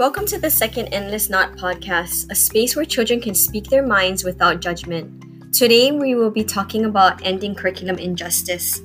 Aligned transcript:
Welcome 0.00 0.24
to 0.28 0.38
the 0.38 0.48
second 0.48 0.86
Endless 0.94 1.28
Knot 1.28 1.58
podcast, 1.58 2.30
a 2.30 2.34
space 2.34 2.74
where 2.74 2.86
children 2.86 3.20
can 3.20 3.34
speak 3.34 3.64
their 3.64 3.86
minds 3.86 4.24
without 4.24 4.62
judgment. 4.62 5.52
Today, 5.52 5.92
we 5.92 6.14
will 6.14 6.30
be 6.30 6.42
talking 6.42 6.86
about 6.86 7.20
ending 7.22 7.54
curriculum 7.54 7.98
injustice. 7.98 8.80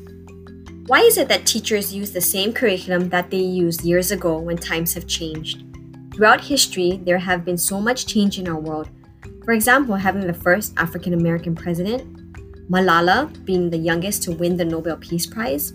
Why 0.87 0.99
is 0.99 1.17
it 1.17 1.29
that 1.29 1.45
teachers 1.45 1.95
use 1.95 2.11
the 2.11 2.19
same 2.19 2.51
curriculum 2.51 3.07
that 3.11 3.31
they 3.31 3.37
used 3.37 3.85
years 3.85 4.11
ago 4.11 4.39
when 4.39 4.57
times 4.57 4.93
have 4.93 5.07
changed? 5.07 5.63
Throughout 6.13 6.41
history, 6.41 6.99
there 7.05 7.19
have 7.19 7.45
been 7.45 7.57
so 7.57 7.79
much 7.79 8.07
change 8.07 8.37
in 8.37 8.49
our 8.49 8.59
world. 8.59 8.89
For 9.45 9.53
example, 9.53 9.95
having 9.95 10.27
the 10.27 10.33
first 10.33 10.73
African 10.75 11.13
American 11.13 11.55
president, 11.55 12.03
Malala 12.69 13.31
being 13.45 13.69
the 13.69 13.77
youngest 13.77 14.21
to 14.23 14.33
win 14.33 14.57
the 14.57 14.65
Nobel 14.65 14.97
Peace 14.97 15.25
Prize, 15.25 15.71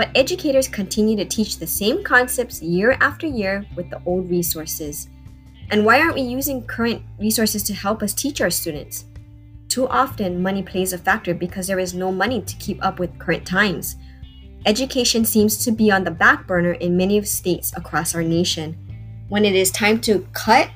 but 0.00 0.08
educators 0.14 0.66
continue 0.66 1.14
to 1.14 1.26
teach 1.26 1.58
the 1.58 1.66
same 1.66 2.02
concepts 2.02 2.62
year 2.62 2.96
after 3.02 3.26
year 3.26 3.66
with 3.76 3.90
the 3.90 4.00
old 4.06 4.30
resources. 4.30 5.08
And 5.70 5.84
why 5.84 6.00
aren't 6.00 6.14
we 6.14 6.22
using 6.22 6.66
current 6.66 7.02
resources 7.18 7.62
to 7.64 7.74
help 7.74 8.02
us 8.02 8.14
teach 8.14 8.40
our 8.40 8.48
students? 8.48 9.04
Too 9.68 9.86
often, 9.88 10.42
money 10.42 10.62
plays 10.62 10.94
a 10.94 10.98
factor 10.98 11.34
because 11.34 11.66
there 11.66 11.78
is 11.78 11.92
no 11.92 12.10
money 12.10 12.40
to 12.40 12.56
keep 12.56 12.82
up 12.82 12.98
with 12.98 13.18
current 13.18 13.46
times. 13.46 13.96
Education 14.64 15.26
seems 15.26 15.62
to 15.66 15.70
be 15.70 15.90
on 15.90 16.04
the 16.04 16.10
back 16.10 16.46
burner 16.46 16.72
in 16.72 16.96
many 16.96 17.22
states 17.24 17.70
across 17.76 18.14
our 18.14 18.22
nation. 18.22 18.78
When 19.28 19.44
it 19.44 19.54
is 19.54 19.70
time 19.70 20.00
to 20.00 20.26
cut 20.32 20.70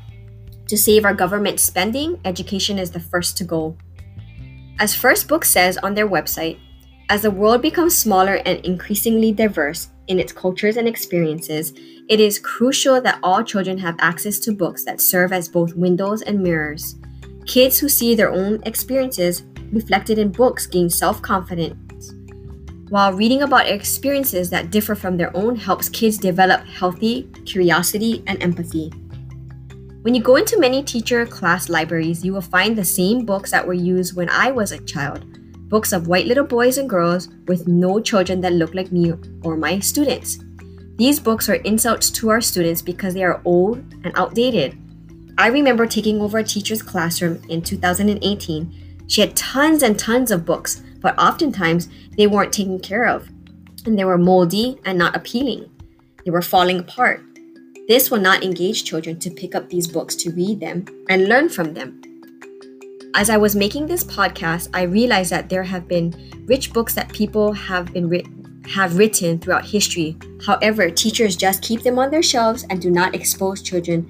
to 0.66 0.76
save 0.76 1.06
our 1.06 1.14
government 1.14 1.60
spending, 1.60 2.20
education 2.26 2.78
is 2.78 2.90
the 2.90 3.00
first 3.00 3.38
to 3.38 3.44
go. 3.44 3.78
As 4.78 4.94
First 4.94 5.28
Book 5.28 5.46
says 5.46 5.78
on 5.78 5.94
their 5.94 6.06
website, 6.06 6.58
as 7.10 7.22
the 7.22 7.30
world 7.30 7.60
becomes 7.60 7.96
smaller 7.96 8.36
and 8.46 8.64
increasingly 8.64 9.30
diverse 9.30 9.88
in 10.08 10.18
its 10.18 10.32
cultures 10.32 10.76
and 10.76 10.88
experiences, 10.88 11.74
it 12.08 12.18
is 12.18 12.38
crucial 12.38 13.00
that 13.00 13.18
all 13.22 13.42
children 13.42 13.76
have 13.78 13.96
access 13.98 14.38
to 14.38 14.52
books 14.52 14.84
that 14.84 15.00
serve 15.00 15.32
as 15.32 15.48
both 15.48 15.74
windows 15.74 16.22
and 16.22 16.42
mirrors. 16.42 16.96
Kids 17.46 17.78
who 17.78 17.90
see 17.90 18.14
their 18.14 18.32
own 18.32 18.62
experiences 18.64 19.42
reflected 19.70 20.18
in 20.18 20.32
books 20.32 20.66
gain 20.66 20.88
self 20.88 21.20
confidence, 21.20 22.14
while 22.88 23.12
reading 23.12 23.42
about 23.42 23.68
experiences 23.68 24.48
that 24.48 24.70
differ 24.70 24.94
from 24.94 25.18
their 25.18 25.34
own 25.36 25.56
helps 25.56 25.90
kids 25.90 26.16
develop 26.16 26.64
healthy 26.64 27.24
curiosity 27.44 28.22
and 28.26 28.42
empathy. 28.42 28.90
When 30.02 30.14
you 30.14 30.22
go 30.22 30.36
into 30.36 30.58
many 30.58 30.82
teacher 30.82 31.26
class 31.26 31.68
libraries, 31.68 32.24
you 32.24 32.32
will 32.32 32.42
find 32.42 32.76
the 32.76 32.84
same 32.84 33.26
books 33.26 33.50
that 33.50 33.66
were 33.66 33.74
used 33.74 34.16
when 34.16 34.28
I 34.30 34.50
was 34.50 34.72
a 34.72 34.84
child 34.84 35.33
books 35.68 35.92
of 35.92 36.08
white 36.08 36.26
little 36.26 36.44
boys 36.44 36.78
and 36.78 36.88
girls 36.88 37.28
with 37.46 37.66
no 37.66 38.00
children 38.00 38.40
that 38.40 38.52
look 38.52 38.74
like 38.74 38.92
me 38.92 39.12
or 39.42 39.56
my 39.56 39.78
students. 39.78 40.38
These 40.96 41.18
books 41.18 41.48
are 41.48 41.54
insults 41.54 42.10
to 42.12 42.30
our 42.30 42.40
students 42.40 42.80
because 42.80 43.14
they 43.14 43.24
are 43.24 43.42
old 43.44 43.78
and 44.04 44.12
outdated. 44.14 44.78
I 45.36 45.48
remember 45.48 45.86
taking 45.86 46.20
over 46.20 46.38
a 46.38 46.44
teacher's 46.44 46.82
classroom 46.82 47.42
in 47.48 47.62
2018. 47.62 49.02
She 49.08 49.20
had 49.20 49.34
tons 49.34 49.82
and 49.82 49.98
tons 49.98 50.30
of 50.30 50.44
books, 50.44 50.82
but 51.00 51.18
oftentimes 51.18 51.88
they 52.16 52.28
weren't 52.28 52.52
taken 52.52 52.78
care 52.78 53.04
of, 53.06 53.28
and 53.84 53.98
they 53.98 54.04
were 54.04 54.18
moldy 54.18 54.78
and 54.84 54.96
not 54.96 55.16
appealing. 55.16 55.68
They 56.24 56.30
were 56.30 56.42
falling 56.42 56.78
apart. 56.78 57.22
This 57.88 58.10
will 58.10 58.20
not 58.20 58.44
engage 58.44 58.84
children 58.84 59.18
to 59.18 59.30
pick 59.30 59.54
up 59.54 59.68
these 59.68 59.88
books 59.88 60.14
to 60.16 60.30
read 60.30 60.60
them 60.60 60.86
and 61.08 61.28
learn 61.28 61.48
from 61.48 61.74
them. 61.74 62.00
As 63.16 63.30
I 63.30 63.36
was 63.36 63.54
making 63.54 63.86
this 63.86 64.02
podcast, 64.02 64.70
I 64.74 64.82
realized 64.82 65.30
that 65.30 65.48
there 65.48 65.62
have 65.62 65.86
been 65.86 66.12
rich 66.46 66.72
books 66.72 66.94
that 66.94 67.12
people 67.12 67.52
have 67.52 67.92
been 67.92 68.10
have 68.66 68.98
written 68.98 69.38
throughout 69.38 69.64
history. 69.64 70.16
However, 70.44 70.90
teachers 70.90 71.36
just 71.36 71.62
keep 71.62 71.84
them 71.84 71.96
on 71.96 72.10
their 72.10 72.24
shelves 72.24 72.66
and 72.70 72.82
do 72.82 72.90
not 72.90 73.14
expose 73.14 73.62
children 73.62 74.08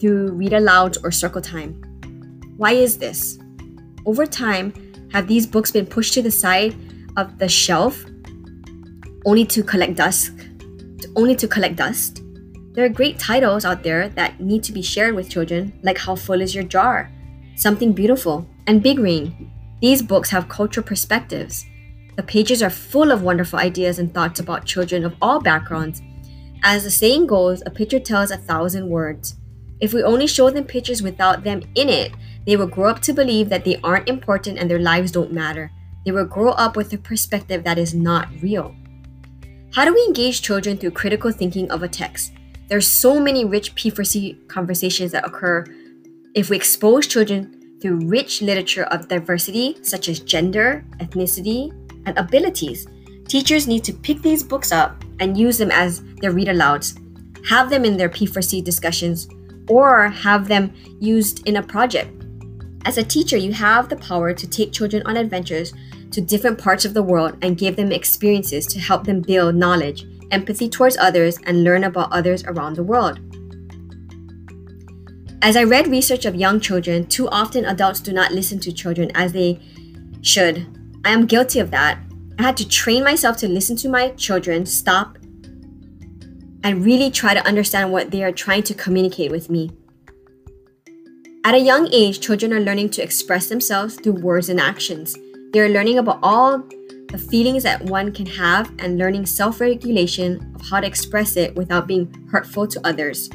through 0.00 0.32
read 0.32 0.50
alouds 0.50 0.98
or 1.04 1.12
circle 1.12 1.40
time. 1.40 1.80
Why 2.56 2.72
is 2.72 2.98
this? 2.98 3.38
Over 4.06 4.26
time, 4.26 4.72
have 5.12 5.28
these 5.28 5.46
books 5.46 5.70
been 5.70 5.86
pushed 5.86 6.14
to 6.14 6.22
the 6.22 6.32
side 6.32 6.74
of 7.16 7.38
the 7.38 7.48
shelf 7.48 8.04
only 9.24 9.44
to 9.46 9.62
collect 9.62 9.94
dust? 9.94 10.32
Only 11.14 11.36
to 11.36 11.46
collect 11.46 11.76
dust? 11.76 12.22
There 12.72 12.84
are 12.84 12.88
great 12.88 13.20
titles 13.20 13.64
out 13.64 13.84
there 13.84 14.08
that 14.08 14.40
need 14.40 14.64
to 14.64 14.72
be 14.72 14.82
shared 14.82 15.14
with 15.14 15.30
children, 15.30 15.78
like 15.84 15.98
How 15.98 16.16
Full 16.16 16.40
Is 16.40 16.56
Your 16.56 16.64
Jar? 16.64 17.13
Something 17.56 17.92
Beautiful, 17.92 18.46
and 18.66 18.82
Big 18.82 18.98
Rain. 18.98 19.50
These 19.80 20.02
books 20.02 20.30
have 20.30 20.48
cultural 20.48 20.86
perspectives. 20.86 21.64
The 22.16 22.22
pages 22.22 22.62
are 22.62 22.70
full 22.70 23.10
of 23.10 23.22
wonderful 23.22 23.58
ideas 23.58 23.98
and 23.98 24.12
thoughts 24.12 24.40
about 24.40 24.64
children 24.64 25.04
of 25.04 25.14
all 25.20 25.40
backgrounds. 25.40 26.02
As 26.62 26.84
the 26.84 26.90
saying 26.90 27.26
goes, 27.26 27.62
a 27.66 27.70
picture 27.70 28.00
tells 28.00 28.30
a 28.30 28.36
thousand 28.36 28.88
words. 28.88 29.36
If 29.80 29.92
we 29.92 30.02
only 30.02 30.26
show 30.26 30.50
them 30.50 30.64
pictures 30.64 31.02
without 31.02 31.44
them 31.44 31.62
in 31.74 31.88
it, 31.88 32.12
they 32.46 32.56
will 32.56 32.66
grow 32.66 32.90
up 32.90 33.00
to 33.02 33.12
believe 33.12 33.48
that 33.48 33.64
they 33.64 33.80
aren't 33.82 34.08
important 34.08 34.58
and 34.58 34.70
their 34.70 34.78
lives 34.78 35.12
don't 35.12 35.32
matter. 35.32 35.70
They 36.04 36.12
will 36.12 36.24
grow 36.26 36.50
up 36.52 36.76
with 36.76 36.92
a 36.92 36.98
perspective 36.98 37.64
that 37.64 37.78
is 37.78 37.94
not 37.94 38.28
real. 38.40 38.74
How 39.72 39.84
do 39.84 39.92
we 39.92 40.04
engage 40.06 40.42
children 40.42 40.76
through 40.76 40.92
critical 40.92 41.32
thinking 41.32 41.70
of 41.70 41.82
a 41.82 41.88
text? 41.88 42.32
There's 42.68 42.86
so 42.86 43.20
many 43.20 43.44
rich 43.44 43.74
P4C 43.74 44.48
conversations 44.48 45.12
that 45.12 45.26
occur 45.26 45.64
if 46.34 46.50
we 46.50 46.56
expose 46.56 47.06
children 47.06 47.78
through 47.80 48.08
rich 48.08 48.42
literature 48.42 48.84
of 48.84 49.08
diversity, 49.08 49.78
such 49.82 50.08
as 50.08 50.18
gender, 50.18 50.84
ethnicity, 50.98 51.70
and 52.06 52.18
abilities, 52.18 52.86
teachers 53.28 53.68
need 53.68 53.84
to 53.84 53.92
pick 53.92 54.20
these 54.20 54.42
books 54.42 54.72
up 54.72 55.02
and 55.20 55.38
use 55.38 55.58
them 55.58 55.70
as 55.70 56.02
their 56.16 56.32
read 56.32 56.48
alouds, 56.48 56.98
have 57.48 57.70
them 57.70 57.84
in 57.84 57.96
their 57.96 58.08
P4C 58.08 58.64
discussions, 58.64 59.28
or 59.68 60.08
have 60.08 60.48
them 60.48 60.72
used 61.00 61.46
in 61.46 61.56
a 61.56 61.62
project. 61.62 62.10
As 62.84 62.98
a 62.98 63.04
teacher, 63.04 63.36
you 63.36 63.52
have 63.52 63.88
the 63.88 63.96
power 63.96 64.34
to 64.34 64.46
take 64.48 64.72
children 64.72 65.02
on 65.06 65.16
adventures 65.16 65.72
to 66.10 66.20
different 66.20 66.58
parts 66.58 66.84
of 66.84 66.94
the 66.94 67.02
world 67.02 67.36
and 67.42 67.56
give 67.56 67.76
them 67.76 67.92
experiences 67.92 68.66
to 68.66 68.80
help 68.80 69.04
them 69.04 69.20
build 69.20 69.54
knowledge, 69.54 70.06
empathy 70.32 70.68
towards 70.68 70.96
others, 70.96 71.38
and 71.44 71.64
learn 71.64 71.84
about 71.84 72.12
others 72.12 72.44
around 72.44 72.74
the 72.74 72.82
world. 72.82 73.20
As 75.44 75.56
I 75.56 75.64
read 75.64 75.88
research 75.88 76.24
of 76.24 76.34
young 76.34 76.58
children, 76.58 77.04
too 77.04 77.28
often 77.28 77.66
adults 77.66 78.00
do 78.00 78.14
not 78.14 78.32
listen 78.32 78.58
to 78.60 78.72
children 78.72 79.10
as 79.14 79.34
they 79.34 79.60
should. 80.22 80.66
I 81.04 81.10
am 81.10 81.26
guilty 81.26 81.58
of 81.58 81.70
that. 81.70 81.98
I 82.38 82.42
had 82.44 82.56
to 82.56 82.66
train 82.66 83.04
myself 83.04 83.36
to 83.38 83.46
listen 83.48 83.76
to 83.76 83.90
my 83.90 84.08
children, 84.12 84.64
stop, 84.64 85.18
and 86.62 86.82
really 86.82 87.10
try 87.10 87.34
to 87.34 87.46
understand 87.46 87.92
what 87.92 88.10
they 88.10 88.24
are 88.24 88.32
trying 88.32 88.62
to 88.62 88.72
communicate 88.72 89.30
with 89.30 89.50
me. 89.50 89.70
At 91.44 91.54
a 91.54 91.58
young 91.60 91.92
age, 91.92 92.20
children 92.20 92.50
are 92.54 92.60
learning 92.60 92.88
to 92.92 93.02
express 93.02 93.50
themselves 93.50 93.96
through 93.96 94.22
words 94.22 94.48
and 94.48 94.58
actions. 94.58 95.14
They 95.52 95.60
are 95.60 95.68
learning 95.68 95.98
about 95.98 96.20
all 96.22 96.64
the 97.08 97.18
feelings 97.18 97.64
that 97.64 97.82
one 97.82 98.12
can 98.12 98.24
have 98.24 98.72
and 98.78 98.96
learning 98.96 99.26
self 99.26 99.60
regulation 99.60 100.54
of 100.54 100.62
how 100.70 100.80
to 100.80 100.86
express 100.86 101.36
it 101.36 101.54
without 101.54 101.86
being 101.86 102.10
hurtful 102.30 102.66
to 102.66 102.80
others. 102.82 103.28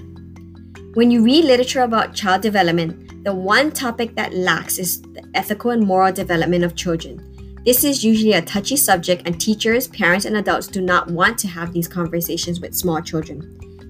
When 1.00 1.12
you 1.12 1.24
read 1.24 1.46
literature 1.46 1.84
about 1.84 2.14
child 2.14 2.42
development, 2.42 3.24
the 3.24 3.34
one 3.34 3.72
topic 3.72 4.16
that 4.16 4.34
lacks 4.34 4.78
is 4.78 5.02
the 5.02 5.24
ethical 5.34 5.72
and 5.72 5.88
moral 5.88 6.12
development 6.12 6.66
of 6.66 6.76
children. 6.76 7.56
This 7.64 7.86
is 7.86 8.04
usually 8.04 8.34
a 8.34 8.42
touchy 8.42 8.76
subject, 8.76 9.22
and 9.26 9.40
teachers, 9.40 9.88
parents, 9.88 10.26
and 10.26 10.36
adults 10.36 10.68
do 10.68 10.82
not 10.82 11.10
want 11.10 11.38
to 11.40 11.48
have 11.48 11.72
these 11.72 11.88
conversations 11.88 12.60
with 12.60 12.76
small 12.76 13.02
children. 13.02 13.40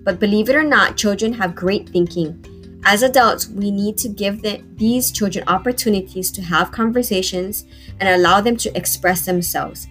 But 0.03 0.19
believe 0.19 0.49
it 0.49 0.55
or 0.55 0.63
not, 0.63 0.97
children 0.97 1.33
have 1.33 1.55
great 1.55 1.89
thinking. 1.89 2.45
As 2.85 3.01
adults, 3.01 3.47
we 3.47 3.71
need 3.71 3.97
to 3.97 4.07
give 4.07 4.43
the, 4.43 4.61
these 4.75 5.11
children 5.11 5.43
opportunities 5.47 6.29
to 6.29 6.43
have 6.43 6.71
conversations 6.71 7.65
and 7.99 8.07
allow 8.07 8.39
them 8.39 8.55
to 8.57 8.77
express 8.77 9.25
themselves. 9.25 9.87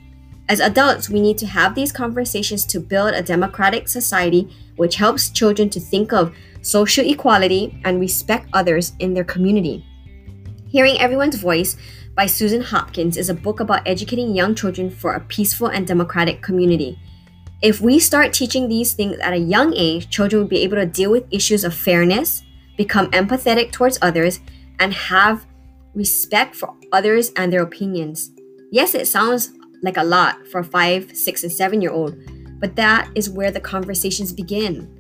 As 0.49 0.61
adults, 0.61 1.11
we 1.11 1.21
need 1.21 1.37
to 1.39 1.47
have 1.47 1.75
these 1.75 1.91
conversations 1.91 2.65
to 2.67 2.79
build 2.79 3.13
a 3.13 3.23
democratic 3.23 3.89
society 3.89 4.49
which 4.77 4.95
helps 4.95 5.31
children 5.31 5.69
to 5.71 5.81
think 5.81 6.13
of 6.13 6.33
social 6.69 7.09
equality, 7.09 7.81
and 7.85 7.99
respect 7.99 8.47
others 8.53 8.93
in 8.99 9.15
their 9.15 9.25
community. 9.25 9.85
Hearing 10.69 11.01
Everyone's 11.01 11.37
Voice 11.37 11.79
by 12.15 12.27
Susan 12.27 12.61
Hopkins 12.61 13.17
is 13.17 13.31
a 13.31 13.35
book 13.35 13.61
about 13.61 13.89
educating 13.89 14.35
young 14.35 14.55
children 14.55 14.91
for 14.91 15.15
a 15.15 15.21
peaceful 15.21 15.69
and 15.69 15.87
democratic 15.87 16.43
community. 16.43 16.99
If 17.63 17.81
we 17.81 17.99
start 17.99 18.35
teaching 18.35 18.69
these 18.69 18.93
things 18.93 19.17
at 19.21 19.33
a 19.33 19.39
young 19.39 19.73
age, 19.75 20.11
children 20.11 20.43
will 20.43 20.49
be 20.49 20.63
able 20.63 20.77
to 20.77 20.85
deal 20.85 21.11
with 21.11 21.25
issues 21.31 21.65
of 21.65 21.75
fairness, 21.75 22.43
become 22.77 23.11
empathetic 23.13 23.73
towards 23.73 23.99
others, 24.03 24.41
and 24.79 24.93
have 24.93 25.47
respect 25.95 26.55
for 26.55 26.75
others 26.93 27.33
and 27.37 27.51
their 27.51 27.63
opinions. 27.63 28.31
Yes, 28.71 28.95
it 28.95 29.09
sounds 29.09 29.53
like 29.83 29.97
a 29.97 30.05
lot 30.05 30.47
for 30.49 30.61
a 30.61 30.65
five, 30.65 31.17
six, 31.17 31.43
and 31.45 31.51
seven 31.51 31.81
year 31.81 31.93
old, 31.93 32.15
but 32.61 32.77
that 32.77 33.09
is 33.15 33.31
where 33.31 33.51
the 33.51 33.61
conversations 33.61 34.35
begin. 34.35 34.98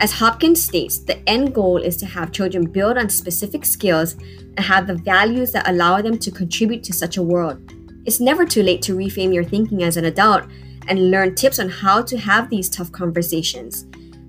As 0.00 0.12
Hopkins 0.12 0.62
states, 0.62 0.96
the 0.96 1.18
end 1.28 1.54
goal 1.54 1.76
is 1.76 1.98
to 1.98 2.06
have 2.06 2.32
children 2.32 2.64
build 2.64 2.96
on 2.96 3.10
specific 3.10 3.66
skills 3.66 4.14
and 4.14 4.60
have 4.60 4.86
the 4.86 4.94
values 4.94 5.52
that 5.52 5.68
allow 5.68 6.00
them 6.00 6.18
to 6.20 6.30
contribute 6.30 6.82
to 6.84 6.94
such 6.94 7.18
a 7.18 7.22
world. 7.22 7.60
It's 8.06 8.18
never 8.18 8.46
too 8.46 8.62
late 8.62 8.80
to 8.82 8.96
reframe 8.96 9.34
your 9.34 9.44
thinking 9.44 9.82
as 9.82 9.98
an 9.98 10.06
adult 10.06 10.44
and 10.88 11.10
learn 11.10 11.34
tips 11.34 11.58
on 11.58 11.68
how 11.68 12.00
to 12.00 12.16
have 12.16 12.48
these 12.48 12.70
tough 12.70 12.90
conversations. 12.90 13.84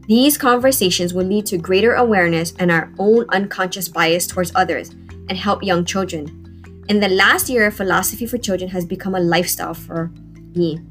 These 0.08 0.38
conversations 0.38 1.14
will 1.14 1.26
lead 1.26 1.46
to 1.46 1.58
greater 1.58 1.94
awareness 1.94 2.54
and 2.60 2.70
our 2.70 2.92
own 3.00 3.26
unconscious 3.30 3.88
bias 3.88 4.28
towards 4.28 4.52
others 4.54 4.90
and 5.30 5.38
help 5.38 5.64
young 5.64 5.86
children. 5.86 6.84
In 6.90 7.00
the 7.00 7.08
last 7.08 7.48
year, 7.48 7.72
philosophy 7.72 8.26
for 8.26 8.38
children 8.38 8.70
has 8.72 8.86
become 8.86 9.16
a 9.16 9.22
lifestyle 9.22 9.74
for 9.74 10.12
me. 10.54 10.82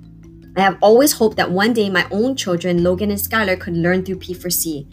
I 0.56 0.62
have 0.62 0.78
always 0.80 1.12
hoped 1.12 1.36
that 1.36 1.50
one 1.50 1.72
day 1.72 1.88
my 1.88 2.06
own 2.10 2.36
children, 2.36 2.82
Logan 2.82 3.10
and 3.10 3.20
Skylar, 3.20 3.58
could 3.58 3.76
learn 3.76 4.04
through 4.04 4.18
P4C. 4.18 4.86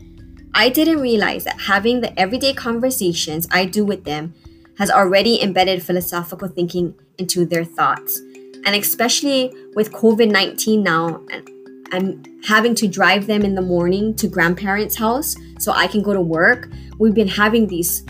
I 0.54 0.69
didn't 0.69 1.00
realize 1.00 1.44
that 1.44 1.62
having 1.62 2.01
the 2.01 2.18
everyday 2.19 2.54
conversations 2.54 3.48
I 3.51 3.65
do 3.65 3.83
with 3.83 4.04
them 4.04 4.33
has 4.77 4.92
already 4.92 5.42
embedded 5.42 5.83
philosophical 5.83 6.48
thinking 6.48 6.95
into 7.18 7.45
their 7.45 7.63
thoughts. 7.63 8.19
And 8.65 8.75
especially 8.75 9.54
with 9.75 9.92
COVID 9.92 10.31
19 10.31 10.83
now, 10.83 11.21
I'm 11.92 12.24
having 12.44 12.75
to 12.75 12.88
drive 12.88 13.27
them 13.27 13.44
in 13.44 13.56
the 13.56 13.62
morning 13.62 14.15
to 14.15 14.27
grandparents' 14.27 14.95
house 14.95 15.36
so 15.60 15.71
I 15.71 15.88
can 15.88 16.01
go 16.01 16.13
to 16.13 16.21
work. 16.21 16.69
We've 17.00 17.13
been 17.13 17.27
having 17.27 17.68
these, 17.68 18.06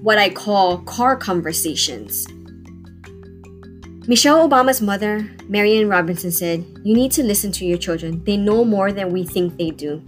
what 0.00 0.18
I 0.18 0.30
call 0.30 0.78
car 0.78 1.16
conversations. 1.16 2.26
Michelle 4.06 4.46
Obama's 4.46 4.82
mother, 4.82 5.30
Marian 5.48 5.88
Robinson, 5.88 6.30
said, 6.30 6.62
You 6.84 6.94
need 6.94 7.10
to 7.12 7.22
listen 7.22 7.50
to 7.52 7.64
your 7.64 7.78
children. 7.78 8.22
They 8.24 8.36
know 8.36 8.62
more 8.62 8.92
than 8.92 9.14
we 9.14 9.24
think 9.24 9.56
they 9.56 9.70
do. 9.70 10.04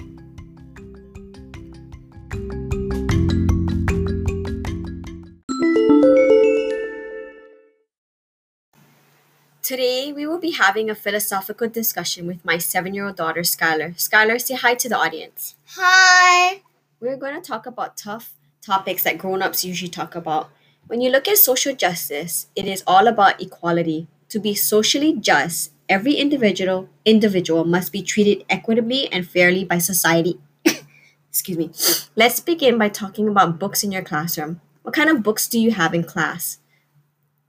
Today, 9.62 10.12
we 10.12 10.26
will 10.26 10.38
be 10.38 10.50
having 10.50 10.90
a 10.90 10.94
philosophical 10.94 11.68
discussion 11.70 12.26
with 12.26 12.44
my 12.44 12.58
seven 12.58 12.92
year 12.92 13.06
old 13.06 13.16
daughter, 13.16 13.40
Skylar. 13.40 13.96
Skylar, 13.96 14.38
say 14.38 14.56
hi 14.56 14.74
to 14.74 14.90
the 14.90 14.98
audience. 14.98 15.54
Hi. 15.68 16.60
We're 17.00 17.16
going 17.16 17.34
to 17.34 17.40
talk 17.40 17.64
about 17.64 17.96
tough 17.96 18.34
topics 18.60 19.04
that 19.04 19.16
grown 19.16 19.40
ups 19.40 19.64
usually 19.64 19.88
talk 19.88 20.14
about. 20.14 20.50
When 20.88 21.00
you 21.00 21.10
look 21.10 21.26
at 21.26 21.38
social 21.38 21.74
justice, 21.74 22.46
it 22.54 22.64
is 22.64 22.84
all 22.86 23.08
about 23.08 23.42
equality. 23.42 24.06
To 24.28 24.38
be 24.38 24.54
socially 24.54 25.16
just, 25.16 25.72
every 25.88 26.14
individual 26.14 26.88
individual 27.04 27.64
must 27.64 27.92
be 27.92 28.02
treated 28.02 28.44
equitably 28.48 29.10
and 29.12 29.26
fairly 29.26 29.64
by 29.64 29.78
society. 29.78 30.38
Excuse 31.28 31.58
me. 31.58 31.70
Let's 32.14 32.38
begin 32.38 32.78
by 32.78 32.88
talking 32.88 33.28
about 33.28 33.58
books 33.58 33.82
in 33.82 33.90
your 33.90 34.02
classroom. 34.02 34.60
What 34.82 34.94
kind 34.94 35.10
of 35.10 35.24
books 35.24 35.48
do 35.48 35.58
you 35.58 35.72
have 35.72 35.92
in 35.92 36.04
class? 36.04 36.58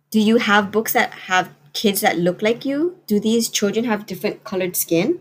Do 0.10 0.20
you 0.20 0.38
have 0.38 0.72
books 0.72 0.94
that 0.94 1.14
have 1.30 1.52
kids 1.74 2.02
that 2.02 2.18
look 2.18 2.42
like 2.42 2.66
you? 2.66 2.98
Do 3.06 3.20
these 3.20 3.50
children 3.50 3.86
have 3.86 4.08
different 4.08 4.44
colored 4.46 4.76
skin? 4.76 5.20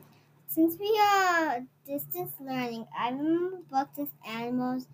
Since 0.48 0.78
we 0.80 0.98
are 0.98 1.64
distance 1.86 2.32
learning, 2.40 2.86
I 2.98 3.10
remember 3.10 3.58
books 3.70 3.98
with 3.98 4.08
animals 4.26 4.86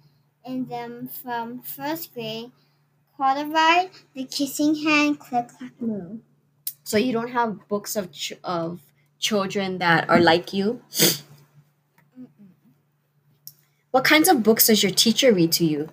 in 0.44 0.66
them 0.66 1.08
from 1.22 1.60
first 1.62 2.12
grade. 2.14 2.50
Quarter 3.16 3.88
the 4.14 4.24
kissing 4.24 4.74
hand, 4.74 5.18
click 5.20 5.48
clack 5.48 5.72
moo. 5.80 6.18
So 6.84 6.96
you 6.96 7.12
don't 7.12 7.30
have 7.30 7.68
books 7.68 7.94
of 7.96 8.10
ch- 8.12 8.32
of 8.42 8.80
children 9.18 9.78
that 9.78 10.08
are 10.08 10.20
like 10.20 10.52
you. 10.52 10.82
What 13.90 14.04
kinds 14.04 14.28
of 14.28 14.42
books 14.42 14.66
does 14.66 14.82
your 14.82 14.92
teacher 14.92 15.32
read 15.32 15.52
to 15.52 15.64
you? 15.64 15.90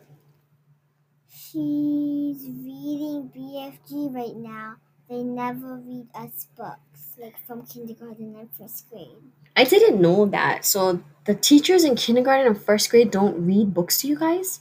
She's 1.29 2.47
reading 2.47 3.29
BFG 3.35 4.13
right 4.15 4.35
now 4.35 4.77
they 5.09 5.23
never 5.23 5.77
read 5.77 6.07
us 6.13 6.45
books, 6.55 7.15
like 7.17 7.35
from 7.47 7.65
kindergarten 7.65 8.35
and 8.37 8.49
first 8.59 8.87
grade. 8.89 9.17
I 9.57 9.63
didn't 9.63 9.99
know 9.99 10.27
that. 10.27 10.65
So 10.65 11.01
the 11.25 11.33
teachers 11.33 11.83
in 11.83 11.95
kindergarten 11.95 12.45
and 12.45 12.61
first 12.61 12.91
grade 12.91 13.09
don't 13.09 13.45
read 13.45 13.73
books 13.73 14.01
to 14.01 14.07
you 14.07 14.19
guys? 14.19 14.59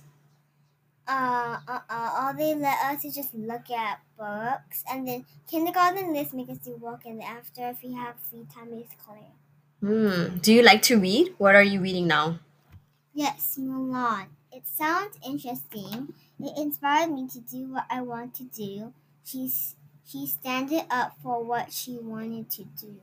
Uh, 1.08 1.58
uh, 1.66 1.80
uh, 1.88 2.10
all 2.20 2.34
they 2.34 2.54
let 2.54 2.78
us 2.84 3.02
is 3.04 3.14
just 3.14 3.34
look 3.34 3.70
at 3.70 4.00
books, 4.18 4.84
and 4.90 5.08
then 5.08 5.24
kindergarten 5.50 6.12
list 6.12 6.34
make 6.34 6.50
us 6.50 6.58
do 6.58 6.76
work, 6.76 7.06
and 7.06 7.22
after 7.22 7.66
if 7.70 7.82
we 7.82 7.94
have 7.94 8.14
free 8.28 8.44
time, 8.54 8.68
it's 8.74 8.92
clear. 9.02 9.32
Hmm. 9.80 10.36
Do 10.38 10.52
you 10.52 10.62
like 10.62 10.82
to 10.82 11.00
read? 11.00 11.34
What 11.38 11.54
are 11.54 11.62
you 11.62 11.80
reading 11.80 12.06
now? 12.06 12.40
Yes, 13.14 13.56
Mulan. 13.58 14.26
It 14.52 14.66
sounds 14.66 15.16
interesting. 15.26 16.12
It 16.38 16.58
inspired 16.58 17.10
me 17.10 17.26
to 17.28 17.40
do 17.40 17.72
what 17.72 17.86
I 17.90 18.02
want 18.02 18.34
to 18.34 18.44
do. 18.44 18.92
She's 19.24 19.76
she 20.06 20.26
standed 20.26 20.84
up 20.90 21.16
for 21.22 21.42
what 21.42 21.72
she 21.72 21.98
wanted 21.98 22.50
to 22.50 22.64
do. 22.64 22.96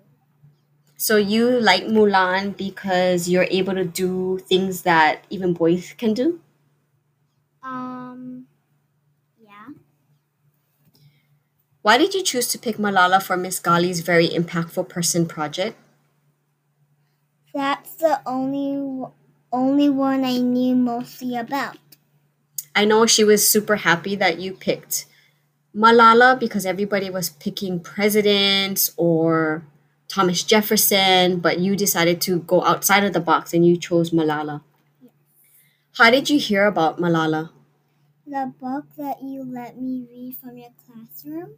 So 0.98 1.18
you 1.18 1.60
like 1.60 1.84
Mulan 1.84 2.56
because 2.56 3.28
you're 3.28 3.48
able 3.52 3.74
to 3.74 3.84
do 3.84 4.40
things 4.40 4.84
that 4.84 5.26
even 5.30 5.54
boys 5.54 5.94
can 5.98 6.14
do? 6.14 6.40
Um, 7.66 8.46
yeah. 9.44 9.70
Why 11.82 11.98
did 11.98 12.14
you 12.14 12.22
choose 12.22 12.48
to 12.50 12.60
pick 12.60 12.78
Malala 12.78 13.22
for 13.22 13.36
Miss 13.36 13.60
Gali's 13.60 14.02
very 14.02 14.28
impactful 14.28 14.88
person 14.88 15.26
project? 15.26 15.76
That's 17.54 17.96
the 17.96 18.22
only 18.26 19.10
only 19.52 19.90
one 19.90 20.24
I 20.24 20.38
knew 20.38 20.76
mostly 20.76 21.36
about. 21.36 21.78
I 22.76 22.86
know 22.86 23.06
she 23.06 23.24
was 23.24 23.48
super 23.48 23.78
happy 23.78 24.16
that 24.18 24.40
you 24.40 24.54
picked 24.54 25.06
Malala 25.76 26.38
because 26.40 26.66
everybody 26.66 27.10
was 27.10 27.30
picking 27.30 27.80
presidents 27.80 28.92
or 28.98 29.66
Thomas 30.08 30.44
Jefferson, 30.44 31.40
but 31.40 31.60
you 31.60 31.76
decided 31.76 32.22
to 32.22 32.42
go 32.42 32.64
outside 32.64 33.04
of 33.06 33.14
the 33.14 33.20
box 33.20 33.54
and 33.54 33.66
you 33.66 33.78
chose 33.78 34.12
Malala. 34.12 34.62
How 35.98 36.12
did 36.12 36.30
you 36.30 36.38
hear 36.38 36.66
about 36.68 37.00
Malala? 37.00 37.52
The 38.28 38.54
book 38.60 38.86
that 38.98 39.22
you 39.22 39.44
let 39.44 39.80
me 39.80 40.06
read 40.10 40.36
from 40.42 40.58
your 40.58 40.72
classroom. 40.86 41.58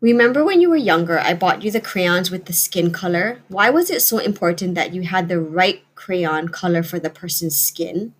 Remember 0.00 0.44
when 0.44 0.60
you 0.60 0.70
were 0.70 0.76
younger, 0.76 1.18
I 1.18 1.34
bought 1.34 1.62
you 1.62 1.70
the 1.70 1.80
crayons 1.80 2.30
with 2.30 2.46
the 2.46 2.52
skin 2.52 2.92
color? 2.92 3.40
Why 3.48 3.70
was 3.70 3.90
it 3.90 4.02
so 4.02 4.18
important 4.18 4.74
that 4.74 4.94
you 4.94 5.02
had 5.02 5.28
the 5.28 5.40
right 5.40 5.82
crayon 5.94 6.48
color 6.48 6.82
for 6.82 6.98
the 6.98 7.10
person's 7.10 7.60
skin? 7.60 8.14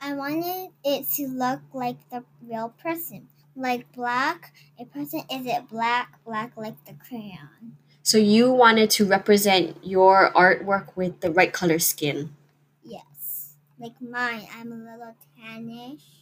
I 0.00 0.14
wanted 0.14 0.70
it 0.84 1.08
to 1.16 1.28
look 1.28 1.60
like 1.72 1.96
the 2.10 2.24
real 2.42 2.74
person 2.82 3.28
like 3.54 3.90
black. 3.92 4.52
A 4.78 4.84
person 4.84 5.22
isn't 5.30 5.68
black, 5.68 6.18
black 6.24 6.56
like 6.56 6.84
the 6.84 6.94
crayon. 6.94 7.76
So 8.02 8.18
you 8.18 8.50
wanted 8.50 8.90
to 8.90 9.04
represent 9.04 9.76
your 9.84 10.32
artwork 10.34 10.96
with 10.96 11.20
the 11.20 11.30
right 11.30 11.52
color 11.52 11.78
skin. 11.78 12.34
Yes. 12.82 13.54
Like 13.78 14.00
mine, 14.00 14.48
I'm 14.58 14.72
a 14.72 14.76
little 14.76 15.14
tannish. 15.38 16.21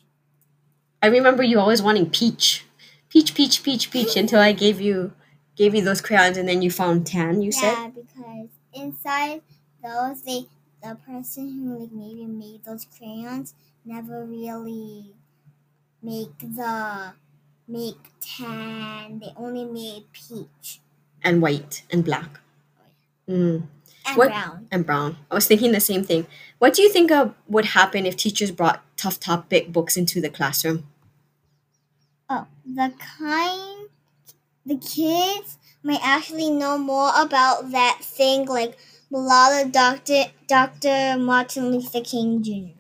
I 1.03 1.07
remember 1.09 1.43
you 1.43 1.59
always 1.59 1.83
wanting 1.83 2.11
peach. 2.11 2.65
Peach, 3.09 3.35
peach, 3.35 3.63
peach, 3.63 3.91
peach 3.91 4.17
until 4.17 4.41
I 4.41 4.53
gave 4.53 4.81
you 4.81 5.13
gave 5.57 5.75
you 5.75 5.83
those 5.83 6.01
crayons 6.01 6.37
and 6.37 6.49
then 6.49 6.63
you 6.63 6.71
found 6.71 7.07
tan, 7.07 7.43
you 7.43 7.51
yeah, 7.53 7.61
said? 7.61 7.73
Yeah, 7.73 7.89
because 7.89 8.49
inside 8.73 9.43
those 9.83 10.23
they 10.23 10.47
the 10.83 10.97
person 11.07 11.51
who 11.53 11.79
like 11.81 11.93
maybe 11.93 12.25
made 12.25 12.65
those 12.65 12.87
crayons 12.87 13.55
never 13.85 14.25
really 14.25 15.13
make 16.03 16.39
the 16.39 17.13
make 17.69 17.99
tan. 18.21 19.19
They 19.21 19.33
only 19.37 19.65
made 19.65 20.05
peach 20.13 20.81
and 21.23 21.43
white 21.43 21.83
and 21.91 22.05
black. 22.05 22.41
Mm. 23.29 23.67
And 24.07 24.17
what, 24.17 24.29
brown. 24.29 24.67
And 24.71 24.87
brown. 24.87 25.17
I 25.31 25.35
was 25.35 25.47
thinking 25.47 25.73
the 25.73 25.81
same 25.81 26.05
thing. 26.05 26.27
What 26.59 26.75
do 26.75 26.83
you 26.83 26.91
think 26.91 27.11
of 27.11 27.35
would 27.49 27.67
happen 27.67 28.07
if 28.07 28.17
teachers 28.17 28.51
brought 28.51 28.83
tough 29.01 29.19
topic 29.19 29.73
books 29.73 29.97
into 29.97 30.21
the 30.21 30.29
classroom? 30.29 30.87
Oh, 32.29 32.47
the 32.67 32.93
kind 33.19 33.89
the 34.67 34.77
kids 34.77 35.59
might 35.83 36.01
actually 36.03 36.51
know 36.51 36.77
more 36.77 37.11
about 37.17 37.71
that 37.71 38.01
thing 38.03 38.45
like 38.45 38.77
Malala 39.11 39.73
Dr. 39.73 40.31
Dr. 40.47 41.19
Martin 41.19 41.73
Luther 41.73 42.03
King 42.03 42.43
Jr. 42.43 42.79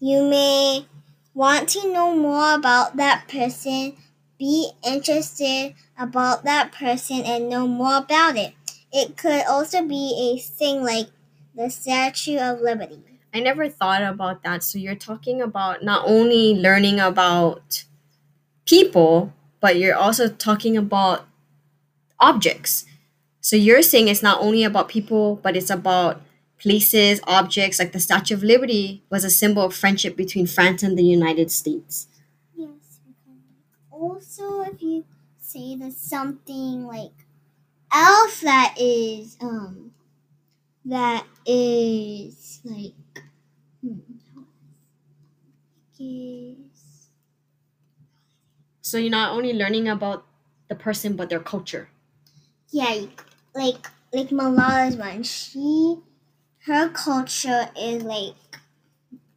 You 0.00 0.28
may 0.28 0.86
want 1.34 1.68
to 1.70 1.92
know 1.92 2.16
more 2.16 2.54
about 2.54 2.96
that 2.96 3.28
person, 3.28 3.96
be 4.38 4.70
interested 4.84 5.74
about 5.98 6.44
that 6.44 6.72
person 6.72 7.20
and 7.24 7.48
know 7.48 7.68
more 7.68 7.98
about 7.98 8.36
it. 8.36 8.54
It 8.90 9.16
could 9.16 9.44
also 9.46 9.86
be 9.86 10.34
a 10.34 10.40
thing 10.40 10.82
like 10.82 11.08
the 11.54 11.68
Statue 11.70 12.38
of 12.38 12.60
Liberty. 12.60 13.11
I 13.34 13.40
never 13.40 13.68
thought 13.68 14.02
about 14.02 14.42
that. 14.42 14.62
So 14.62 14.78
you're 14.78 14.94
talking 14.94 15.40
about 15.40 15.82
not 15.82 16.04
only 16.06 16.54
learning 16.54 17.00
about 17.00 17.84
people, 18.66 19.32
but 19.60 19.76
you're 19.78 19.94
also 19.96 20.28
talking 20.28 20.76
about 20.76 21.26
objects. 22.20 22.84
So 23.40 23.56
you're 23.56 23.82
saying 23.82 24.08
it's 24.08 24.22
not 24.22 24.40
only 24.40 24.64
about 24.64 24.88
people, 24.88 25.36
but 25.42 25.56
it's 25.56 25.70
about 25.70 26.22
places, 26.58 27.20
objects, 27.26 27.78
like 27.78 27.92
the 27.92 28.00
Statue 28.00 28.34
of 28.34 28.42
Liberty 28.44 29.02
was 29.10 29.24
a 29.24 29.30
symbol 29.30 29.64
of 29.64 29.74
friendship 29.74 30.16
between 30.16 30.46
France 30.46 30.82
and 30.82 30.96
the 30.98 31.04
United 31.04 31.50
States. 31.50 32.06
Yes, 32.56 33.00
also 33.90 34.62
if 34.62 34.82
you 34.82 35.04
say 35.40 35.78
something 35.90 36.86
like 36.86 37.12
else 37.92 38.40
that 38.40 38.74
is 38.78 39.36
um 39.40 39.92
that 40.84 41.26
is 41.46 42.60
like 42.64 42.94
So 48.80 48.98
you're 48.98 49.10
not 49.10 49.32
only 49.32 49.52
learning 49.52 49.88
about 49.88 50.24
the 50.68 50.74
person 50.76 51.16
but 51.16 51.28
their 51.30 51.40
culture. 51.40 51.88
yeah 52.70 53.06
like 53.54 53.86
like 54.12 54.28
Malala's 54.30 54.96
one. 54.96 55.22
She 55.22 55.98
her 56.66 56.90
culture 56.90 57.70
is 57.78 58.02
like 58.04 58.34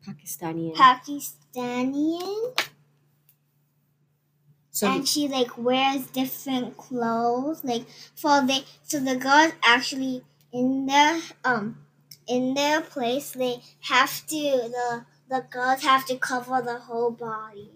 Pakistani. 0.04 0.72
Pakistani 0.78 2.20
so 4.72 4.86
and 4.86 5.08
she 5.08 5.28
like 5.28 5.58
wears 5.58 6.08
different 6.12 6.78
clothes 6.78 7.64
like 7.64 7.86
for 8.16 8.46
they 8.46 8.64
so 8.84 9.00
the 9.00 9.16
girls 9.16 9.54
actually 9.64 10.24
in 10.54 10.86
their 10.86 11.22
um 11.44 11.85
in 12.28 12.54
their 12.54 12.82
place 12.82 13.32
they 13.32 13.62
have 13.82 14.26
to 14.28 14.36
the 14.78 15.06
the 15.30 15.46
girls 15.50 15.84
have 15.84 16.06
to 16.06 16.18
cover 16.18 16.62
the 16.62 16.80
whole 16.80 17.12
body 17.12 17.72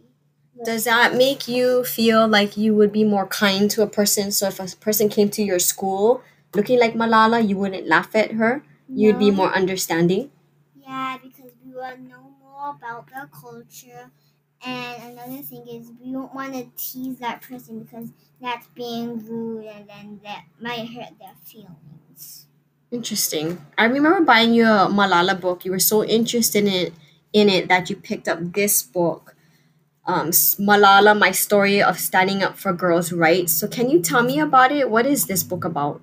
does 0.66 0.84
that 0.84 1.16
make 1.16 1.48
you 1.48 1.84
feel 1.86 2.28
like 2.28 2.58
you 2.58 2.76
would 2.76 2.92
be 2.92 3.04
more 3.06 3.26
kind 3.28 3.72
to 3.72 3.82
a 3.82 3.88
person? 3.88 4.32
So 4.32 4.48
if 4.48 4.60
a 4.60 4.68
person 4.78 5.08
came 5.08 5.30
to 5.32 5.44
your 5.44 5.60
school 5.60 6.22
looking 6.54 6.80
like 6.80 6.94
Malala, 6.96 7.48
you 7.48 7.56
wouldn't 7.58 7.88
laugh 7.88 8.14
at 8.16 8.34
her. 8.34 8.64
You'd 8.94 9.20
be 9.20 9.32
No. 9.32 9.38
more 9.38 9.54
understanding. 9.54 10.32
yeah 10.76 11.18
because 11.22 11.52
we 11.64 11.72
will 11.74 11.98
know 11.98 12.34
more 12.42 12.72
about 12.72 13.10
their 13.12 13.28
culture 13.28 14.10
and 14.66 15.14
another 15.14 15.42
thing 15.42 15.66
is 15.68 15.92
we 16.02 16.12
don't 16.12 16.34
want 16.34 16.54
to 16.54 16.64
tease 16.76 17.18
that 17.20 17.42
person 17.42 17.80
because 17.84 18.10
that's 18.42 18.68
being 18.76 19.20
rude 19.26 19.66
and 19.66 19.88
then 19.90 20.20
that 20.24 20.44
might 20.60 20.88
hurt 20.90 21.14
their 21.20 21.36
feelings 21.44 22.46
Interesting. 22.92 23.64
I 23.78 23.86
remember 23.86 24.22
buying 24.22 24.54
you 24.54 24.66
a 24.66 24.90
Malala 24.90 25.40
book. 25.40 25.64
You 25.64 25.72
were 25.72 25.80
so 25.80 26.04
interested 26.04 26.66
in 26.66 26.74
it, 26.74 26.94
in 27.34 27.50
it 27.50 27.68
that 27.68 27.90
you 27.90 27.96
picked 27.96 28.28
up 28.28 28.40
this 28.54 28.82
book, 28.82 29.36
um, 30.06 30.30
Malala: 30.32 31.18
My 31.18 31.32
Story 31.32 31.82
of 31.84 32.00
Standing 32.00 32.42
Up 32.42 32.58
for 32.58 32.74
Girls' 32.74 33.12
Rights. 33.14 33.54
So, 33.54 33.68
can 33.68 33.90
you 33.90 34.02
tell 34.02 34.24
me 34.24 34.40
about 34.40 34.72
it? 34.72 34.90
What 34.90 35.06
is 35.06 35.28
this 35.28 35.44
book 35.44 35.66
about? 35.66 36.02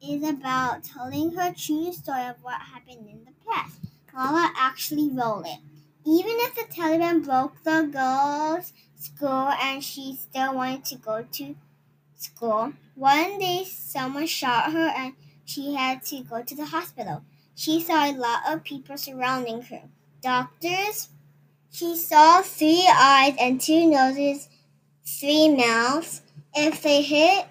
is 0.00 0.22
about 0.22 0.84
telling 0.84 1.32
her 1.32 1.52
true 1.52 1.92
story 1.92 2.26
of 2.26 2.36
what 2.42 2.60
happened 2.60 3.06
in 3.08 3.24
the 3.24 3.32
past. 3.46 3.80
Malala 4.14 4.50
actually 4.56 5.08
wrote 5.10 5.44
it. 5.46 5.60
Even 6.06 6.36
if 6.38 6.54
the 6.54 6.62
Taliban 6.62 7.24
broke 7.24 7.62
the 7.62 7.88
girls' 7.92 8.72
school 8.96 9.50
and 9.62 9.84
she 9.84 10.16
still 10.16 10.54
wanted 10.54 10.84
to 10.86 10.96
go 10.96 11.24
to 11.30 11.54
school, 12.16 12.72
one 12.96 13.38
day 13.38 13.64
someone 13.64 14.26
shot 14.26 14.72
her 14.72 14.88
and 14.96 15.14
she 15.48 15.72
had 15.72 16.04
to 16.04 16.22
go 16.24 16.42
to 16.42 16.54
the 16.54 16.66
hospital. 16.66 17.24
She 17.54 17.80
saw 17.80 18.04
a 18.04 18.12
lot 18.12 18.42
of 18.46 18.64
people 18.64 18.98
surrounding 18.98 19.62
her. 19.62 19.82
Doctors. 20.20 21.08
She 21.70 21.96
saw 21.96 22.42
three 22.42 22.86
eyes 22.86 23.34
and 23.40 23.58
two 23.58 23.88
noses, 23.88 24.48
three 25.06 25.48
mouths. 25.48 26.20
If 26.54 26.82
they 26.82 27.00
hit 27.00 27.46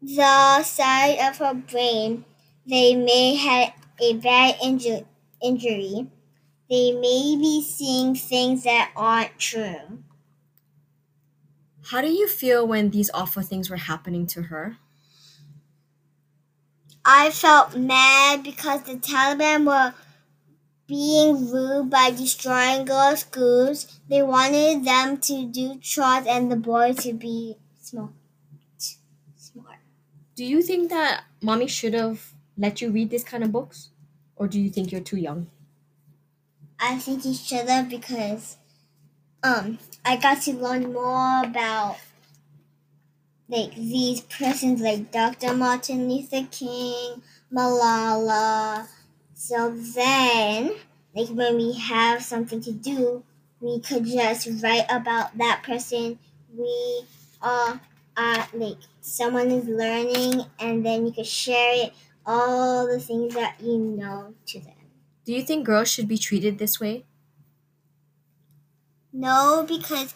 the 0.00 0.62
side 0.62 1.18
of 1.28 1.38
her 1.38 1.54
brain, 1.54 2.24
they 2.68 2.94
may 2.94 3.34
have 3.34 3.72
a 4.00 4.14
bad 4.14 4.54
inju- 4.60 5.06
injury. 5.42 6.06
They 6.70 6.92
may 6.92 7.36
be 7.36 7.64
seeing 7.68 8.14
things 8.14 8.62
that 8.62 8.92
aren't 8.94 9.38
true. 9.40 10.04
How 11.90 12.00
do 12.00 12.08
you 12.08 12.28
feel 12.28 12.66
when 12.66 12.90
these 12.90 13.10
awful 13.12 13.42
things 13.42 13.70
were 13.70 13.76
happening 13.76 14.26
to 14.28 14.42
her? 14.42 14.78
I 17.06 17.30
felt 17.30 17.74
mad 17.76 18.42
because 18.42 18.82
the 18.82 18.96
Taliban 18.96 19.64
were 19.66 19.94
being 20.88 21.50
rude 21.50 21.90
by 21.90 22.10
destroying 22.10 22.84
girls' 22.84 23.20
schools. 23.20 24.00
They 24.08 24.22
wanted 24.22 24.84
them 24.84 25.18
to 25.18 25.46
do 25.46 25.78
chores 25.80 26.26
and 26.26 26.50
the 26.52 26.56
boys 26.56 26.96
to 27.04 27.12
be 27.14 27.56
smart. 27.80 28.12
Smart. 29.36 29.78
Do 30.34 30.44
you 30.44 30.62
think 30.62 30.90
that 30.90 31.24
mommy 31.42 31.68
should 31.68 31.94
have 31.94 32.32
let 32.58 32.80
you 32.80 32.90
read 32.90 33.10
this 33.10 33.24
kind 33.24 33.44
of 33.44 33.52
books? 33.52 33.90
Or 34.36 34.48
do 34.48 34.60
you 34.60 34.70
think 34.70 34.92
you're 34.92 35.00
too 35.00 35.16
young? 35.18 35.48
I 36.80 36.98
think 36.98 37.24
you 37.26 37.34
should 37.34 37.68
have 37.68 37.88
because 37.90 38.56
um 39.42 39.78
I 40.04 40.16
got 40.16 40.42
to 40.42 40.52
learn 40.54 40.92
more 40.92 41.44
about 41.44 41.98
like 43.48 43.74
these 43.74 44.20
persons 44.22 44.80
like 44.80 45.10
Dr. 45.12 45.54
Martin 45.54 46.08
Luther 46.08 46.46
King, 46.50 47.22
Malala. 47.52 48.88
So 49.34 49.70
then 49.70 50.76
like 51.14 51.28
when 51.28 51.56
we 51.56 51.74
have 51.78 52.22
something 52.22 52.60
to 52.62 52.72
do, 52.72 53.24
we 53.60 53.80
could 53.80 54.04
just 54.04 54.48
write 54.62 54.86
about 54.90 55.36
that 55.38 55.62
person. 55.62 56.18
We 56.52 57.04
are 57.42 57.80
uh, 58.16 58.46
like 58.54 58.78
someone 59.00 59.50
is 59.50 59.66
learning 59.66 60.42
and 60.58 60.84
then 60.84 61.06
you 61.06 61.12
could 61.12 61.26
share 61.26 61.86
it 61.86 61.92
all 62.24 62.86
the 62.86 62.98
things 63.00 63.34
that 63.34 63.60
you 63.60 63.78
know 63.78 64.34
to 64.46 64.60
them. 64.60 64.72
Do 65.26 65.32
you 65.34 65.42
think 65.42 65.66
girls 65.66 65.90
should 65.90 66.08
be 66.08 66.16
treated 66.16 66.56
this 66.58 66.80
way? 66.80 67.04
No, 69.12 69.64
because 69.66 70.14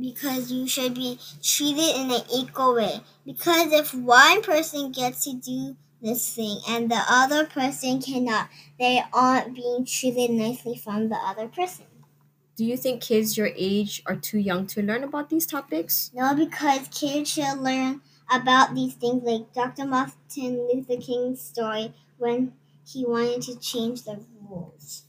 because 0.00 0.50
you 0.52 0.66
should 0.68 0.94
be 0.94 1.18
treated 1.42 1.96
in 1.96 2.10
an 2.10 2.22
equal 2.32 2.74
way. 2.74 3.00
Because 3.24 3.72
if 3.72 3.94
one 3.94 4.42
person 4.42 4.92
gets 4.92 5.24
to 5.24 5.34
do 5.34 5.76
this 6.02 6.34
thing 6.34 6.60
and 6.68 6.90
the 6.90 7.02
other 7.08 7.46
person 7.46 8.00
cannot, 8.00 8.48
they 8.78 9.02
aren't 9.12 9.54
being 9.54 9.84
treated 9.84 10.30
nicely 10.30 10.76
from 10.76 11.08
the 11.08 11.16
other 11.16 11.48
person. 11.48 11.86
Do 12.56 12.64
you 12.64 12.76
think 12.76 13.02
kids 13.02 13.36
your 13.36 13.52
age 13.54 14.02
are 14.06 14.16
too 14.16 14.38
young 14.38 14.66
to 14.68 14.82
learn 14.82 15.04
about 15.04 15.30
these 15.30 15.46
topics? 15.46 16.10
No, 16.12 16.34
because 16.34 16.88
kids 16.88 17.30
should 17.30 17.58
learn 17.58 18.02
about 18.30 18.74
these 18.74 18.94
things 18.94 19.22
like 19.22 19.52
Dr. 19.52 19.84
Martin 19.86 20.66
Luther 20.68 20.96
King's 21.00 21.40
story 21.40 21.94
when 22.18 22.54
he 22.84 23.04
wanted 23.06 23.42
to 23.42 23.58
change 23.60 24.02
the 24.02 24.24
rules 24.40 25.04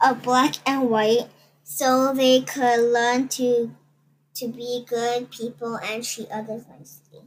of 0.00 0.22
black 0.22 0.56
and 0.66 0.90
white 0.90 1.28
so 1.74 2.12
they 2.12 2.42
could 2.42 2.92
learn 2.92 3.28
to 3.28 3.74
to 4.34 4.48
be 4.48 4.84
good 4.86 5.30
people 5.30 5.76
and 5.76 6.04
treat 6.04 6.28
others 6.30 6.64
nicely. 6.68 7.20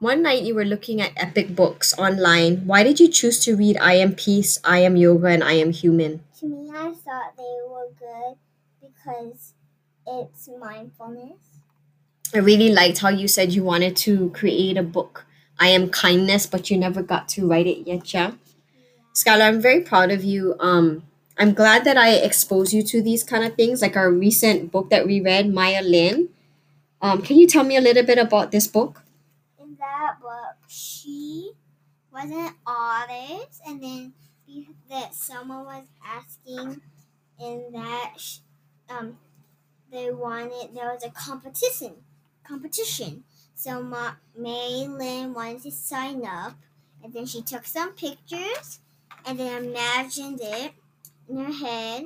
One 0.00 0.22
night 0.22 0.42
you 0.42 0.54
were 0.54 0.64
looking 0.64 1.00
at 1.00 1.12
epic 1.16 1.54
books 1.54 1.96
online. 1.96 2.66
Why 2.66 2.82
did 2.82 2.98
you 2.98 3.08
choose 3.08 3.38
to 3.44 3.56
read 3.56 3.76
I 3.78 3.94
Am 3.94 4.14
Peace, 4.14 4.58
I 4.64 4.80
Am 4.80 4.96
Yoga, 4.96 5.28
and 5.28 5.44
I 5.44 5.52
Am 5.52 5.70
Human? 5.70 6.22
To 6.40 6.46
me, 6.46 6.70
I 6.70 6.92
thought 6.92 7.36
they 7.36 7.56
were 7.68 7.90
good 7.98 8.36
because 8.82 9.54
it's 10.06 10.48
mindfulness. 10.58 11.62
I 12.34 12.38
really 12.38 12.70
liked 12.70 12.98
how 12.98 13.10
you 13.10 13.28
said 13.28 13.52
you 13.52 13.62
wanted 13.62 13.96
to 14.08 14.30
create 14.30 14.76
a 14.76 14.82
book, 14.82 15.24
I 15.58 15.68
Am 15.68 15.88
Kindness, 15.88 16.46
but 16.46 16.68
you 16.68 16.76
never 16.76 17.02
got 17.02 17.28
to 17.30 17.46
write 17.48 17.68
it 17.68 17.86
yet, 17.86 18.12
yeah? 18.12 18.32
Skylar, 19.14 19.48
I'm 19.48 19.60
very 19.60 19.80
proud 19.82 20.10
of 20.10 20.24
you. 20.24 20.56
Um, 20.58 21.04
I'm 21.38 21.52
glad 21.54 21.84
that 21.84 21.96
I 21.96 22.14
exposed 22.14 22.72
you 22.72 22.82
to 22.84 23.02
these 23.02 23.24
kind 23.24 23.44
of 23.44 23.54
things, 23.56 23.82
like 23.82 23.96
our 23.96 24.10
recent 24.10 24.70
book 24.70 24.90
that 24.90 25.06
we 25.06 25.20
read, 25.20 25.52
Maya 25.52 25.82
Lin. 25.82 26.28
Um, 27.02 27.22
can 27.22 27.36
you 27.38 27.46
tell 27.46 27.64
me 27.64 27.76
a 27.76 27.80
little 27.80 28.04
bit 28.04 28.18
about 28.18 28.52
this 28.52 28.66
book? 28.66 29.02
in 29.60 29.76
that 29.78 30.16
book, 30.20 30.56
she 30.68 31.52
was 32.12 32.30
an 32.30 32.54
artist, 32.66 33.60
and 33.66 33.82
then 33.82 34.12
that 34.90 35.14
someone 35.14 35.64
was 35.64 35.84
asking, 36.04 36.80
in 37.40 37.64
that 37.72 38.14
um, 38.88 39.18
they 39.90 40.10
wanted 40.12 40.74
there 40.74 40.92
was 40.92 41.04
a 41.04 41.10
competition, 41.10 41.94
competition. 42.46 43.24
So 43.54 43.82
Ma- 43.82 44.14
Mary 44.36 44.86
Lynn 44.88 45.34
wanted 45.34 45.62
to 45.62 45.70
sign 45.72 46.24
up, 46.26 46.54
and 47.02 47.12
then 47.12 47.26
she 47.26 47.42
took 47.42 47.66
some 47.66 47.92
pictures, 47.92 48.80
and 49.26 49.38
then 49.38 49.64
imagined 49.66 50.40
it 50.42 50.72
in 51.28 51.36
her 51.38 51.52
head, 51.52 52.04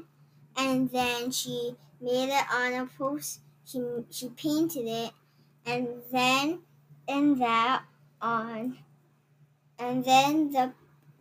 and 0.57 0.91
then 0.91 1.31
she 1.31 1.77
made 2.01 2.31
it 2.31 2.47
on 2.53 2.75
a 2.75 2.87
post. 2.87 3.41
She 3.67 3.81
she 4.11 4.29
painted 4.31 4.87
it, 4.87 5.13
and 5.67 5.89
then 6.13 6.61
in 7.09 7.39
that 7.41 7.85
on 8.21 8.79
and 9.79 10.05
then 10.05 10.53
the 10.53 10.73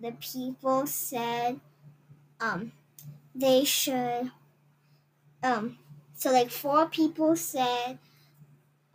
the 0.02 0.12
people 0.20 0.86
said 0.86 1.60
um 2.42 2.72
they 3.36 3.64
should 3.66 4.32
um 5.44 5.78
so 6.16 6.32
like 6.32 6.50
four 6.50 6.88
people 6.88 7.36
said 7.36 7.98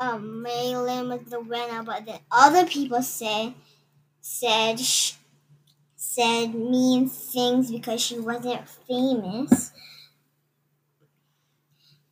um 0.00 0.44
Maylin 0.44 1.08
was 1.08 1.30
the 1.30 1.40
winner 1.40 1.82
but 1.82 2.06
then 2.06 2.20
other 2.30 2.66
people 2.66 3.02
said 3.02 3.54
said 4.20 4.80
sh- 4.80 5.14
said 6.14 6.54
mean 6.54 7.08
things 7.08 7.70
because 7.70 8.00
she 8.00 8.18
wasn't 8.18 8.68
famous 8.68 9.72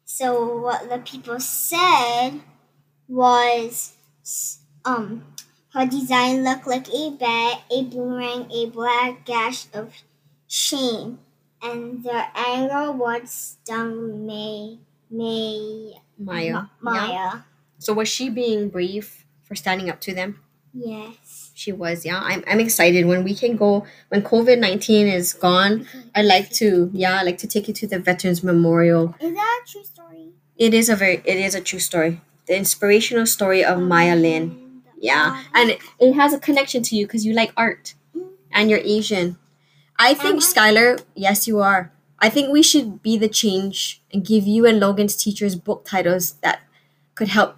so 0.05 0.59
what 0.61 0.89
the 0.89 0.99
people 0.99 1.39
said 1.41 2.41
was 3.09 3.95
um 4.85 5.25
Her 5.75 5.87
design 5.87 6.45
looked 6.45 6.67
like 6.67 6.89
a 6.91 7.11
bat, 7.15 7.63
a 7.71 7.85
boomerang, 7.85 8.51
a 8.51 8.67
black 8.71 9.27
gash 9.27 9.67
of 9.75 9.95
shame, 10.49 11.21
and 11.63 12.03
the 12.05 12.27
anger 12.35 12.93
words 12.93 13.31
stung 13.61 14.27
May, 14.27 14.79
May, 15.11 15.95
Maya. 16.19 16.53
Ma- 16.53 16.69
Maya. 16.81 17.13
Yeah. 17.13 17.43
So 17.79 17.93
was 17.95 18.09
she 18.09 18.31
being 18.31 18.69
brave 18.69 19.25
for 19.43 19.55
standing 19.55 19.91
up 19.91 20.01
to 20.03 20.15
them? 20.15 20.41
Yes. 20.73 21.51
She 21.55 21.73
was, 21.73 22.07
yeah. 22.07 22.21
I'm, 22.23 22.45
I'm 22.47 22.61
excited 22.61 23.07
when 23.07 23.25
we 23.25 23.35
can 23.35 23.57
go 23.57 23.85
when 24.09 24.23
COVID 24.23 24.59
nineteen 24.59 25.09
is 25.09 25.35
gone. 25.35 25.87
I'd 26.15 26.25
like 26.25 26.51
to, 26.53 26.91
yeah, 26.93 27.17
I'd 27.17 27.27
like 27.27 27.39
to 27.39 27.47
take 27.47 27.69
you 27.69 27.75
to 27.75 27.87
the 27.87 27.99
Veterans 27.99 28.43
Memorial. 28.43 29.15
Is 29.21 29.35
that 29.35 29.63
a 29.63 29.71
true 29.71 29.85
story? 29.85 30.29
It 30.57 30.73
is 30.73 30.89
a 30.89 30.97
very, 30.97 31.23
it 31.25 31.37
is 31.37 31.55
a 31.55 31.61
true 31.61 31.81
story. 31.81 32.21
The 32.47 32.57
inspirational 32.57 33.27
story 33.27 33.65
of 33.65 33.81
Maya 33.81 34.17
Lin. 34.17 34.83
Yeah, 34.99 35.43
and 35.55 35.71
it, 35.71 35.81
it 35.99 36.13
has 36.15 36.33
a 36.33 36.39
connection 36.39 36.83
to 36.85 36.97
you 36.97 37.07
because 37.07 37.25
you 37.25 37.33
like 37.33 37.53
art 37.57 37.95
mm-hmm. 38.17 38.29
and 38.53 38.71
you're 38.71 38.81
Asian. 38.85 39.39
I 39.99 40.15
think 40.15 40.37
I? 40.37 40.39
Skylar, 40.39 41.03
yes, 41.15 41.47
you 41.47 41.61
are. 41.61 41.93
I 42.19 42.29
think 42.29 42.53
we 42.53 42.63
should 42.63 43.03
be 43.03 43.17
the 43.17 43.29
change 43.29 44.03
and 44.13 44.25
give 44.25 44.47
you 44.47 44.67
and 44.67 44.79
Logan's 44.79 45.17
teachers 45.17 45.57
book 45.57 45.87
titles 45.87 46.33
that 46.43 46.61
could 47.15 47.29
help 47.29 47.57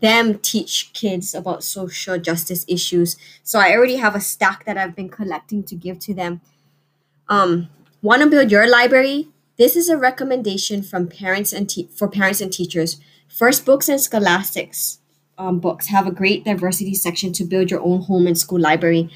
them 0.00 0.38
teach 0.38 0.92
kids 0.92 1.34
about 1.34 1.64
social 1.64 2.18
justice 2.18 2.64
issues. 2.68 3.16
So 3.42 3.58
I 3.58 3.74
already 3.74 3.96
have 3.96 4.14
a 4.14 4.20
stack 4.20 4.64
that 4.64 4.78
I've 4.78 4.94
been 4.94 5.08
collecting 5.08 5.64
to 5.64 5.74
give 5.74 5.98
to 6.00 6.14
them. 6.14 6.40
Um, 7.28 7.68
want 8.02 8.22
to 8.22 8.30
build 8.30 8.50
your 8.50 8.68
library? 8.68 9.28
This 9.58 9.76
is 9.76 9.88
a 9.88 9.96
recommendation 9.96 10.82
from 10.82 11.08
parents 11.08 11.52
and 11.52 11.68
te- 11.68 11.88
for 11.94 12.08
parents 12.08 12.40
and 12.40 12.52
teachers. 12.52 12.98
First 13.28 13.66
Books 13.66 13.88
and 13.88 14.00
Scholastics 14.00 15.00
um, 15.40 15.58
books 15.58 15.88
have 15.88 16.06
a 16.06 16.12
great 16.12 16.44
diversity 16.44 16.94
section 16.94 17.32
to 17.32 17.44
build 17.44 17.70
your 17.70 17.80
own 17.80 18.02
home 18.02 18.26
and 18.26 18.38
school 18.38 18.60
library. 18.60 19.08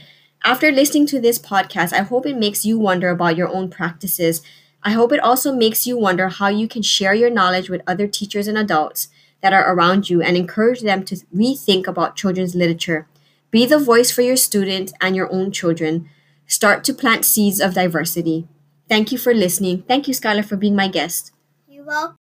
After 0.43 0.73
listening 0.73 1.07
to 1.09 1.21
this 1.21 1.39
podcast, 1.39 1.93
I 1.93 2.03
hope 2.03 2.27
it 2.27 2.39
makes 2.39 2.65
you 2.65 2.79
wonder 2.79 3.11
about 3.11 3.37
your 3.37 3.49
own 3.49 3.69
practices. 3.69 4.41
I 4.83 4.93
hope 4.93 5.13
it 5.13 5.21
also 5.21 5.55
makes 5.55 5.87
you 5.87 5.99
wonder 5.99 6.29
how 6.29 6.49
you 6.49 6.67
can 6.67 6.83
share 6.83 7.15
your 7.15 7.31
knowledge 7.31 7.69
with 7.69 7.83
other 7.87 8.07
teachers 8.07 8.47
and 8.49 8.57
adults 8.57 9.09
that 9.45 9.53
are 9.53 9.75
around 9.75 10.09
you 10.09 10.23
and 10.23 10.39
encourage 10.39 10.81
them 10.81 11.05
to 11.05 11.17
rethink 11.37 11.87
about 11.87 12.17
children's 12.17 12.55
literature. 12.55 13.07
Be 13.51 13.67
the 13.67 13.79
voice 13.79 14.11
for 14.11 14.23
your 14.23 14.39
students 14.39 14.95
and 15.03 15.15
your 15.15 15.31
own 15.31 15.53
children. 15.53 16.09
Start 16.47 16.83
to 16.85 16.95
plant 16.95 17.27
seeds 17.27 17.61
of 17.61 17.75
diversity. 17.75 18.49
Thank 18.89 19.13
you 19.13 19.19
for 19.19 19.35
listening. 19.35 19.83
Thank 19.83 20.09
you, 20.09 20.15
Skylar, 20.15 20.47
for 20.47 20.57
being 20.57 20.75
my 20.75 20.89
guest. 20.89 21.33
You're 21.69 21.85
welcome. 21.85 22.17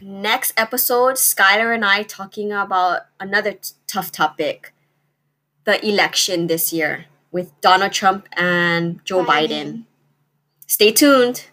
Next 0.00 0.52
episode, 0.56 1.16
Skylar 1.16 1.74
and 1.74 1.84
I 1.84 2.04
talking 2.04 2.52
about 2.52 3.06
another 3.18 3.54
t- 3.54 3.72
tough 3.88 4.12
topic 4.12 4.72
the 5.64 5.84
election 5.84 6.46
this 6.46 6.72
year 6.72 7.06
with 7.32 7.60
Donald 7.60 7.90
Trump 7.90 8.28
and 8.34 9.04
Joe 9.04 9.24
Biden. 9.24 9.48
Biden. 9.48 9.84
Stay 10.68 10.92
tuned. 10.92 11.48